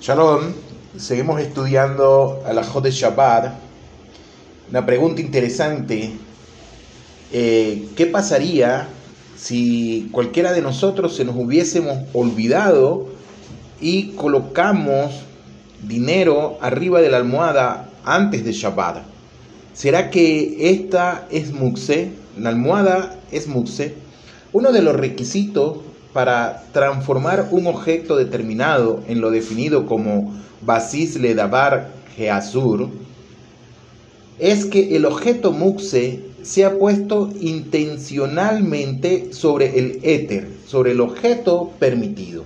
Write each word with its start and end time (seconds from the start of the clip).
Shalom, 0.00 0.52
seguimos 0.96 1.40
estudiando 1.40 2.40
a 2.46 2.52
la 2.52 2.62
de 2.62 2.90
Shabbat. 2.92 3.52
Una 4.70 4.86
pregunta 4.86 5.20
interesante, 5.20 6.12
eh, 7.32 7.88
¿qué 7.96 8.06
pasaría 8.06 8.86
si 9.36 10.08
cualquiera 10.12 10.52
de 10.52 10.62
nosotros 10.62 11.16
se 11.16 11.24
nos 11.24 11.34
hubiésemos 11.34 11.98
olvidado 12.12 13.08
y 13.80 14.10
colocamos 14.10 15.22
dinero 15.82 16.58
arriba 16.60 17.00
de 17.00 17.10
la 17.10 17.16
almohada 17.16 17.90
antes 18.04 18.44
de 18.44 18.52
Shabbat? 18.52 18.98
¿Será 19.74 20.10
que 20.10 20.70
esta 20.70 21.26
es 21.28 21.50
muxe? 21.50 22.12
La 22.38 22.50
almohada 22.50 23.18
es 23.32 23.48
muxe. 23.48 23.96
Uno 24.52 24.70
de 24.70 24.80
los 24.80 24.94
requisitos 24.94 25.78
para 26.12 26.64
transformar 26.72 27.48
un 27.50 27.66
objeto 27.66 28.16
determinado 28.16 29.00
en 29.08 29.20
lo 29.20 29.30
definido 29.30 29.86
como 29.86 30.34
basis 30.62 31.16
ledabar 31.16 31.90
geazur 32.16 32.88
es 34.38 34.64
que 34.64 34.96
el 34.96 35.04
objeto 35.04 35.52
muxe 35.52 36.20
sea 36.42 36.78
puesto 36.78 37.30
intencionalmente 37.40 39.32
sobre 39.32 39.78
el 39.78 39.98
éter, 40.02 40.48
sobre 40.66 40.92
el 40.92 41.00
objeto 41.00 41.72
permitido. 41.78 42.44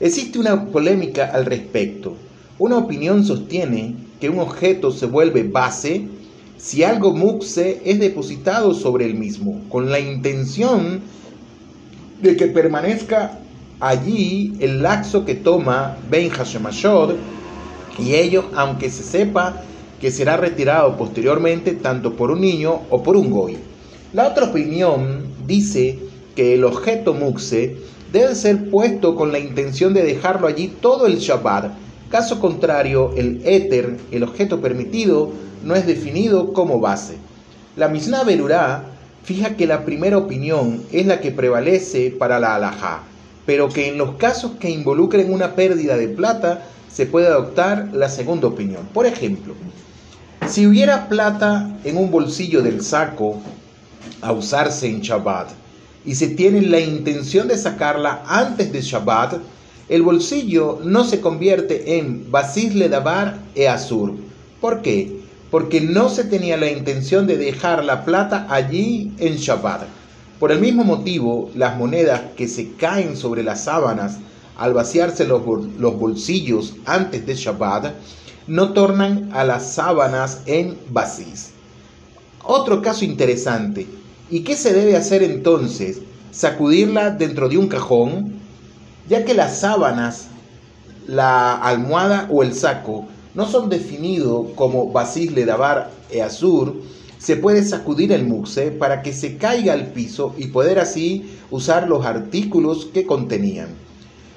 Existe 0.00 0.38
una 0.38 0.66
polémica 0.66 1.26
al 1.26 1.44
respecto. 1.44 2.14
Una 2.58 2.78
opinión 2.78 3.24
sostiene 3.24 3.94
que 4.20 4.30
un 4.30 4.38
objeto 4.38 4.90
se 4.90 5.06
vuelve 5.06 5.42
base 5.42 6.06
si 6.56 6.82
algo 6.82 7.12
muxe 7.14 7.82
es 7.84 8.00
depositado 8.00 8.74
sobre 8.74 9.04
el 9.04 9.14
mismo, 9.14 9.60
con 9.68 9.90
la 9.90 10.00
intención 10.00 11.00
de 12.20 12.36
que 12.36 12.46
permanezca 12.46 13.38
allí 13.80 14.54
el 14.60 14.82
laxo 14.82 15.24
que 15.24 15.34
toma 15.34 15.96
Ben 16.10 16.30
Hashemashod, 16.30 17.14
y 17.98 18.14
ello 18.14 18.44
aunque 18.54 18.90
se 18.90 19.02
sepa 19.02 19.62
que 20.00 20.10
será 20.10 20.36
retirado 20.36 20.96
posteriormente 20.96 21.72
tanto 21.72 22.14
por 22.14 22.30
un 22.30 22.40
niño 22.40 22.82
o 22.90 23.02
por 23.02 23.16
un 23.16 23.30
goy. 23.30 23.58
La 24.12 24.28
otra 24.28 24.46
opinión 24.46 25.26
dice 25.46 25.98
que 26.34 26.54
el 26.54 26.64
objeto 26.64 27.14
muxe 27.14 27.76
debe 28.12 28.34
ser 28.34 28.70
puesto 28.70 29.14
con 29.16 29.32
la 29.32 29.38
intención 29.38 29.92
de 29.92 30.02
dejarlo 30.02 30.46
allí 30.46 30.68
todo 30.80 31.06
el 31.06 31.18
Shabbat. 31.18 31.72
Caso 32.10 32.40
contrario, 32.40 33.12
el 33.16 33.42
éter, 33.44 33.98
el 34.12 34.22
objeto 34.22 34.60
permitido, 34.60 35.30
no 35.64 35.74
es 35.74 35.86
definido 35.86 36.52
como 36.52 36.80
base. 36.80 37.16
La 37.76 37.88
Mishnah 37.88 38.24
Berurá 38.24 38.84
fija 39.28 39.56
que 39.56 39.66
la 39.66 39.84
primera 39.84 40.16
opinión 40.16 40.82
es 40.90 41.04
la 41.04 41.20
que 41.20 41.30
prevalece 41.30 42.10
para 42.10 42.40
la 42.40 42.54
alajá, 42.54 43.02
pero 43.44 43.68
que 43.68 43.86
en 43.86 43.98
los 43.98 44.12
casos 44.12 44.52
que 44.58 44.70
involucren 44.70 45.30
una 45.30 45.54
pérdida 45.54 45.98
de 45.98 46.08
plata 46.08 46.62
se 46.90 47.04
puede 47.04 47.26
adoptar 47.26 47.90
la 47.92 48.08
segunda 48.08 48.48
opinión. 48.48 48.88
Por 48.94 49.04
ejemplo, 49.04 49.52
si 50.46 50.66
hubiera 50.66 51.10
plata 51.10 51.78
en 51.84 51.98
un 51.98 52.10
bolsillo 52.10 52.62
del 52.62 52.82
saco 52.82 53.38
a 54.22 54.32
usarse 54.32 54.86
en 54.86 55.02
Shabbat 55.02 55.50
y 56.06 56.14
se 56.14 56.28
tiene 56.28 56.62
la 56.62 56.80
intención 56.80 57.48
de 57.48 57.58
sacarla 57.58 58.22
antes 58.26 58.72
de 58.72 58.80
Shabbat, 58.80 59.34
el 59.90 60.00
bolsillo 60.00 60.80
no 60.82 61.04
se 61.04 61.20
convierte 61.20 61.98
en 61.98 62.30
Basisle 62.30 62.88
Dabar 62.88 63.38
e 63.54 63.68
Azur. 63.68 64.14
¿Por 64.58 64.80
qué? 64.80 65.20
Porque 65.50 65.80
no 65.80 66.08
se 66.08 66.24
tenía 66.24 66.56
la 66.56 66.70
intención 66.70 67.26
de 67.26 67.38
dejar 67.38 67.84
la 67.84 68.04
plata 68.04 68.46
allí 68.50 69.12
en 69.18 69.36
Shabbat. 69.36 69.82
Por 70.38 70.52
el 70.52 70.60
mismo 70.60 70.84
motivo, 70.84 71.50
las 71.54 71.76
monedas 71.76 72.20
que 72.36 72.48
se 72.48 72.72
caen 72.74 73.16
sobre 73.16 73.42
las 73.42 73.64
sábanas 73.64 74.18
al 74.56 74.74
vaciarse 74.74 75.26
los, 75.26 75.42
bolsillos 75.44 76.74
antes 76.84 77.26
de 77.26 77.34
Shabbat 77.34 77.94
no 78.46 78.72
tornan 78.72 79.30
a 79.32 79.44
las 79.44 79.72
sábanas 79.72 80.42
en 80.46 80.76
basis. 80.90 81.50
Otro 82.44 82.82
caso 82.82 83.04
interesante. 83.04 83.86
¿Y 84.30 84.40
qué 84.40 84.56
se 84.56 84.72
debe 84.72 84.96
hacer 84.96 85.22
entonces? 85.22 86.00
¿Sacudirla 86.30 87.10
dentro 87.10 87.48
de 87.48 87.58
un 87.58 87.68
cajón? 87.68 88.34
Ya 89.08 89.24
que 89.24 89.34
las 89.34 89.60
sábanas, 89.60 90.28
la 91.06 91.54
almohada 91.54 92.26
o 92.30 92.42
el 92.42 92.54
saco 92.54 93.06
no 93.38 93.48
son 93.48 93.68
definidos 93.68 94.46
como 94.56 94.90
Basile 94.90 95.44
Dabar 95.44 95.92
e 96.10 96.20
Azur, 96.20 96.82
se 97.18 97.36
puede 97.36 97.62
sacudir 97.62 98.10
el 98.10 98.26
muxe 98.26 98.72
para 98.72 99.00
que 99.00 99.12
se 99.12 99.36
caiga 99.36 99.74
al 99.74 99.92
piso 99.92 100.34
y 100.36 100.48
poder 100.48 100.80
así 100.80 101.38
usar 101.48 101.88
los 101.88 102.04
artículos 102.04 102.86
que 102.92 103.06
contenían. 103.06 103.68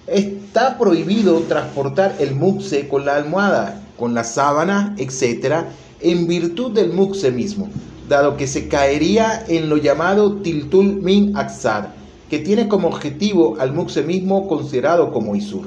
Está 0.05 0.77
prohibido 0.77 1.39
transportar 1.49 2.15
el 2.19 2.35
muxe 2.35 2.87
con 2.87 3.03
la 3.03 3.15
almohada, 3.15 3.81
con 3.97 4.13
la 4.13 4.23
sábana, 4.23 4.95
etc., 4.99 5.65
en 5.99 6.27
virtud 6.27 6.71
del 6.71 6.93
muxe 6.93 7.31
mismo, 7.31 7.69
dado 8.07 8.37
que 8.37 8.45
se 8.45 8.67
caería 8.67 9.43
en 9.47 9.67
lo 9.67 9.77
llamado 9.77 10.35
tiltul 10.43 11.01
min 11.01 11.35
aksad, 11.35 11.85
que 12.29 12.37
tiene 12.37 12.67
como 12.67 12.89
objetivo 12.89 13.57
al 13.59 13.73
muxe 13.73 14.03
mismo 14.03 14.47
considerado 14.47 15.11
como 15.11 15.35
isur. 15.35 15.65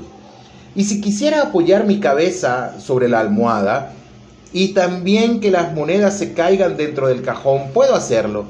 Y 0.76 0.84
si 0.84 1.00
quisiera 1.00 1.42
apoyar 1.42 1.86
mi 1.86 2.00
cabeza 2.00 2.80
sobre 2.80 3.08
la 3.08 3.20
almohada 3.20 3.92
y 4.52 4.68
también 4.68 5.40
que 5.40 5.50
las 5.50 5.72
monedas 5.72 6.18
se 6.18 6.32
caigan 6.32 6.76
dentro 6.76 7.08
del 7.08 7.22
cajón, 7.22 7.70
puedo 7.72 7.94
hacerlo. 7.94 8.44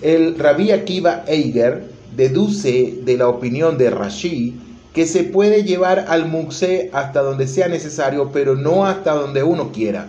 El 0.00 0.38
rabí 0.38 0.70
Akiva 0.70 1.24
Eiger 1.26 1.90
deduce 2.16 3.00
de 3.02 3.16
la 3.16 3.28
opinión 3.28 3.76
de 3.76 3.90
Rashi 3.90 4.58
que 4.94 5.06
se 5.06 5.24
puede 5.24 5.64
llevar 5.64 6.06
al 6.08 6.26
muxe 6.26 6.90
hasta 6.92 7.20
donde 7.20 7.46
sea 7.46 7.68
necesario, 7.68 8.30
pero 8.32 8.56
no 8.56 8.86
hasta 8.86 9.12
donde 9.12 9.42
uno 9.42 9.70
quiera. 9.70 10.08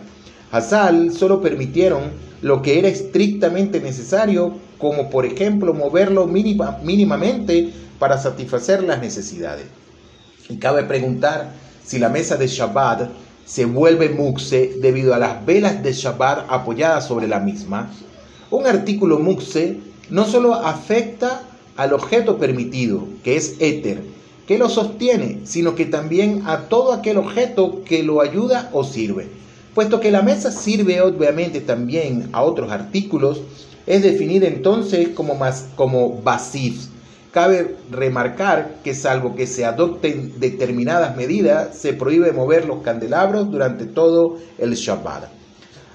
Hazal 0.51 1.11
solo 1.11 1.41
permitieron 1.41 2.03
lo 2.41 2.61
que 2.61 2.79
era 2.79 2.87
estrictamente 2.87 3.81
necesario, 3.81 4.53
como 4.77 5.09
por 5.09 5.25
ejemplo 5.25 5.73
moverlo 5.73 6.27
mínimamente 6.27 7.69
para 7.99 8.17
satisfacer 8.17 8.83
las 8.83 9.01
necesidades. 9.01 9.65
Y 10.49 10.57
cabe 10.57 10.83
preguntar 10.83 11.51
si 11.85 11.99
la 11.99 12.09
mesa 12.09 12.35
de 12.35 12.47
Shabbat 12.47 13.11
se 13.45 13.65
vuelve 13.65 14.09
muxe 14.09 14.73
debido 14.81 15.13
a 15.13 15.19
las 15.19 15.45
velas 15.45 15.83
de 15.83 15.93
Shabbat 15.93 16.47
apoyadas 16.49 17.07
sobre 17.07 17.27
la 17.27 17.39
misma. 17.39 17.91
Un 18.49 18.65
artículo 18.65 19.19
muxe 19.19 19.77
no 20.09 20.25
solo 20.25 20.55
afecta 20.55 21.43
al 21.77 21.93
objeto 21.93 22.39
permitido, 22.39 23.03
que 23.23 23.35
es 23.37 23.57
éter, 23.59 24.01
que 24.47 24.57
lo 24.57 24.69
sostiene, 24.69 25.41
sino 25.43 25.75
que 25.75 25.85
también 25.85 26.41
a 26.47 26.61
todo 26.61 26.93
aquel 26.93 27.17
objeto 27.17 27.83
que 27.85 28.01
lo 28.01 28.19
ayuda 28.19 28.71
o 28.73 28.83
sirve. 28.83 29.27
Puesto 29.75 29.99
que 29.99 30.09
la 30.09 30.23
mesa 30.23 30.51
sirve 30.51 30.99
obviamente 31.01 31.61
también 31.61 32.27
a 32.33 32.41
otros 32.41 32.71
artículos, 32.71 33.41
es 33.85 34.01
definida 34.01 34.47
entonces 34.47 35.09
como, 35.09 35.35
más, 35.35 35.67
como 35.75 36.21
basif, 36.23 36.87
Cabe 37.31 37.75
remarcar 37.91 38.77
que 38.83 38.95
salvo 38.95 39.35
que 39.35 39.45
se 39.45 39.63
adopten 39.63 40.39
determinadas 40.39 41.15
medidas, 41.15 41.77
se 41.77 41.93
prohíbe 41.93 42.31
mover 42.31 42.65
los 42.65 42.81
candelabros 42.81 43.51
durante 43.51 43.85
todo 43.85 44.37
el 44.57 44.73
Shabbat. 44.73 45.25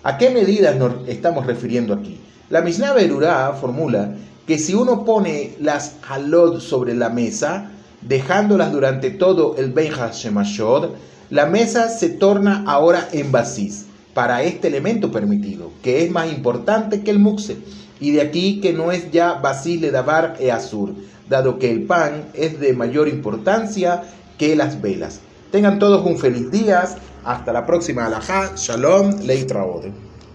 ¿A 0.05 0.17
qué 0.17 0.31
medidas 0.31 0.77
nos 0.77 1.09
estamos 1.09 1.45
refiriendo 1.47 1.93
aquí? 1.93 2.21
La 2.51 2.61
Mishnah 2.61 2.93
Berurá 2.93 3.53
formula 3.61 4.15
que 4.47 4.59
si 4.59 4.75
uno 4.75 5.05
pone 5.05 5.57
las 5.59 5.97
halod 6.09 6.61
sobre 6.61 6.95
la 6.95 7.09
mesa, 7.09 7.71
dejándolas 8.03 8.71
durante 8.71 9.11
todo 9.11 9.57
el 9.57 9.73
Ben 9.73 9.91
Shemashod, 10.13 10.91
la 11.31 11.47
mesa 11.47 11.89
se 11.89 12.11
torna 12.11 12.63
ahora 12.67 13.09
en 13.13 13.33
basis 13.33 13.87
para 14.13 14.43
este 14.45 14.69
elemento 14.69 15.11
permitido, 15.11 15.73
que 15.83 16.05
es 16.05 16.11
más 16.11 16.31
importante 16.31 17.03
que 17.03 17.11
el 17.11 17.19
muxe, 17.19 17.57
y 17.99 18.13
de 18.13 18.21
aquí 18.21 18.61
que 18.61 18.73
no 18.73 18.93
es 18.93 19.11
ya 19.11 19.33
basis 19.35 19.81
le 19.81 19.91
davar 19.91 20.37
e 20.39 20.53
azur, 20.53 20.95
dado 21.29 21.59
que 21.59 21.71
el 21.71 21.83
pan 21.83 22.29
es 22.35 22.61
de 22.61 22.73
mayor 22.73 23.09
importancia 23.09 24.03
que 24.39 24.57
las 24.57 24.81
velas. 24.81 25.21
Tengan 25.51 25.79
todos 25.79 26.05
un 26.05 26.19
feliz 26.19 26.51
día. 26.51 26.85
Hasta 27.25 27.53
la 27.53 27.65
próxima 27.65 28.07
alajá. 28.07 28.53
Shalom. 28.57 29.21
Leitraode. 29.23 30.14